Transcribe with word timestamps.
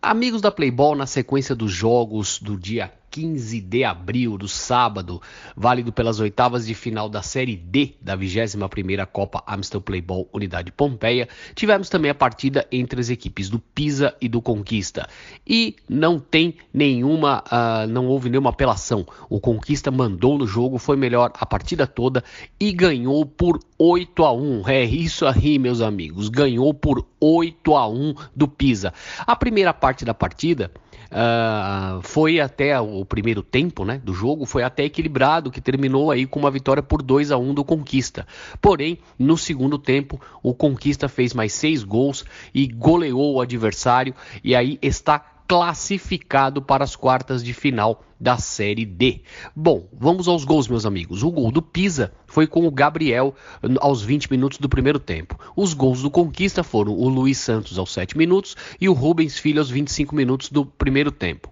Amigos 0.00 0.40
da 0.40 0.50
Playboy, 0.50 0.96
na 0.96 1.06
sequência 1.06 1.54
dos 1.54 1.72
jogos 1.72 2.38
do 2.38 2.56
dia 2.56 2.92
15 3.10 3.60
de 3.60 3.84
abril, 3.84 4.36
do 4.36 4.48
sábado, 4.48 5.20
válido 5.56 5.92
pelas 5.92 6.20
oitavas 6.20 6.66
de 6.66 6.74
final 6.74 7.08
da 7.08 7.22
Série 7.22 7.56
D 7.56 7.94
da 8.00 8.16
21ª 8.16 9.06
Copa 9.06 9.42
Amstel 9.46 9.80
Playball 9.80 10.28
Unidade 10.32 10.70
Pompeia. 10.72 11.28
Tivemos 11.54 11.88
também 11.88 12.10
a 12.10 12.14
partida 12.14 12.66
entre 12.70 13.00
as 13.00 13.10
equipes 13.10 13.48
do 13.48 13.58
Pisa 13.58 14.14
e 14.20 14.28
do 14.28 14.42
Conquista. 14.42 15.08
E 15.46 15.76
não 15.88 16.18
tem 16.18 16.54
nenhuma, 16.72 17.42
uh, 17.46 17.86
não 17.88 18.06
houve 18.06 18.28
nenhuma 18.28 18.50
apelação. 18.50 19.06
O 19.28 19.40
Conquista 19.40 19.90
mandou 19.90 20.38
no 20.38 20.46
jogo, 20.46 20.78
foi 20.78 20.96
melhor 20.96 21.32
a 21.38 21.46
partida 21.46 21.86
toda 21.86 22.22
e 22.60 22.72
ganhou 22.72 23.24
por 23.24 23.58
8 23.78 24.24
a 24.24 24.32
1. 24.32 24.68
É 24.68 24.84
isso 24.84 25.26
aí, 25.26 25.58
meus 25.58 25.80
amigos. 25.80 26.28
Ganhou 26.28 26.72
por 26.74 27.06
8 27.20 27.74
a 27.74 27.88
1 27.88 28.14
do 28.34 28.48
Pisa. 28.48 28.92
A 29.26 29.34
primeira 29.36 29.72
parte 29.72 30.04
da 30.04 30.14
partida 30.14 30.70
Uh, 31.08 32.02
foi 32.02 32.38
até 32.38 32.78
o 32.78 33.02
primeiro 33.08 33.42
tempo 33.42 33.84
né, 33.84 34.00
do 34.04 34.12
jogo, 34.12 34.46
foi 34.46 34.62
até 34.62 34.84
equilibrado, 34.84 35.50
que 35.50 35.60
terminou 35.60 36.10
aí 36.10 36.26
com 36.26 36.38
uma 36.38 36.50
vitória 36.50 36.82
por 36.82 37.02
2 37.02 37.30
a 37.30 37.38
1 37.38 37.54
do 37.54 37.64
Conquista. 37.64 38.26
Porém, 38.60 38.98
no 39.18 39.36
segundo 39.36 39.78
tempo, 39.78 40.20
o 40.42 40.54
Conquista 40.54 41.08
fez 41.08 41.34
mais 41.34 41.52
seis 41.52 41.82
gols 41.82 42.24
e 42.54 42.66
goleou 42.66 43.34
o 43.34 43.40
adversário, 43.40 44.14
e 44.44 44.54
aí 44.54 44.78
está 44.82 45.18
classificado 45.48 46.60
para 46.60 46.84
as 46.84 46.94
quartas 46.94 47.42
de 47.42 47.54
final 47.54 48.04
da 48.20 48.36
Série 48.36 48.84
D. 48.84 49.22
Bom, 49.56 49.88
vamos 49.92 50.28
aos 50.28 50.44
gols, 50.44 50.68
meus 50.68 50.84
amigos. 50.84 51.22
O 51.22 51.30
gol 51.30 51.50
do 51.50 51.62
Pisa 51.62 52.12
foi 52.26 52.46
com 52.46 52.66
o 52.66 52.70
Gabriel 52.70 53.34
aos 53.80 54.02
20 54.02 54.30
minutos 54.30 54.58
do 54.58 54.68
primeiro 54.68 54.98
tempo. 54.98 55.38
Os 55.56 55.72
gols 55.72 56.02
do 56.02 56.10
Conquista 56.10 56.62
foram 56.62 56.92
o 56.92 57.08
Luiz 57.08 57.38
Santos 57.38 57.78
aos 57.78 57.92
7 57.92 58.18
minutos 58.18 58.56
e 58.78 58.90
o 58.90 58.92
Rubens 58.92 59.38
Filho 59.38 59.60
aos 59.60 59.70
25 59.70 60.14
minutos 60.14 60.50
do 60.50 60.66
primeiro 60.66 61.10
tempo. 61.10 61.50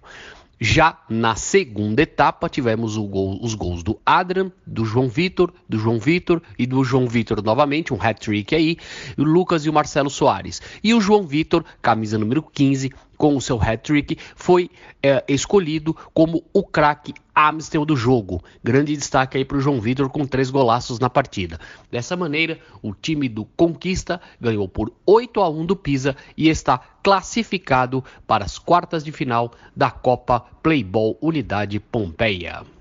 Já 0.59 0.97
na 1.07 1.35
segunda 1.35 2.01
etapa, 2.01 2.49
tivemos 2.49 2.97
gol, 2.97 3.39
os 3.43 3.53
gols 3.53 3.83
do 3.83 3.99
Adrian, 4.03 4.51
do 4.65 4.85
João 4.85 5.07
Vitor, 5.07 5.53
do 5.69 5.77
João 5.77 5.99
Vitor 5.99 6.41
e 6.57 6.65
do 6.65 6.83
João 6.83 7.07
Vitor 7.07 7.43
novamente, 7.43 7.93
um 7.93 8.01
hat-trick 8.01 8.55
aí, 8.55 8.77
o 9.15 9.23
Lucas 9.23 9.65
e 9.65 9.69
o 9.69 9.73
Marcelo 9.73 10.09
Soares. 10.09 10.59
E 10.83 10.95
o 10.95 11.01
João 11.01 11.27
Vitor, 11.27 11.63
camisa 11.79 12.17
número 12.17 12.41
15, 12.41 12.91
com 13.17 13.35
o 13.35 13.41
seu 13.41 13.59
hat-trick, 13.61 14.17
foi 14.35 14.69
é, 15.01 15.23
escolhido 15.27 15.95
como 16.13 16.43
o 16.53 16.63
craque 16.63 17.13
Amstel 17.35 17.85
do 17.85 17.95
jogo. 17.95 18.43
Grande 18.63 18.95
destaque 18.95 19.37
aí 19.37 19.45
para 19.45 19.57
o 19.57 19.61
João 19.61 19.79
Vitor 19.79 20.09
com 20.09 20.25
três 20.25 20.49
golaços 20.49 20.99
na 20.99 21.09
partida. 21.09 21.59
Dessa 21.91 22.15
maneira, 22.15 22.59
o 22.81 22.93
time 22.93 23.29
do 23.29 23.45
Conquista 23.45 24.19
ganhou 24.41 24.67
por 24.67 24.91
8 25.05 25.41
a 25.41 25.49
1 25.49 25.65
do 25.65 25.75
Pisa 25.75 26.15
e 26.35 26.49
está 26.49 26.79
classificado 27.03 28.03
para 28.25 28.45
as 28.45 28.57
quartas 28.57 29.03
de 29.03 29.11
final 29.11 29.51
da 29.75 29.91
Copa 29.91 30.39
Playball 30.63 31.17
Unidade 31.21 31.79
Pompeia. 31.79 32.76